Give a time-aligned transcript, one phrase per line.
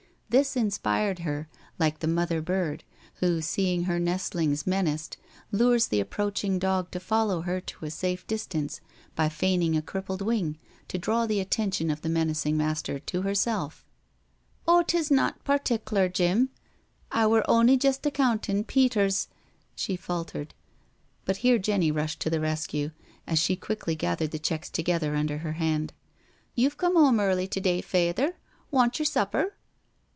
[0.33, 5.17] This inspired her, like the mother bird who, seeing her nestlings menaced,
[5.51, 8.79] lures the approaching dog to follow her to a safe distance
[9.13, 13.85] by feigning a crippled wing, to draw the attention of the menacing master to herself."
[14.69, 16.47] Oh, *tis naught particklar^ Jim...
[17.11, 19.25] I wur on*y jest a countin* Peter's
[19.55, 20.53] •..*' she faltered.
[21.25, 22.91] But here Jenny rushed to the rescue,
[23.27, 25.91] as she quickly gathered the checks together under her hand.
[25.95, 26.01] •*
[26.55, 28.37] You've come home early to day, Fay ther—
[28.71, 29.55] want yer supper?"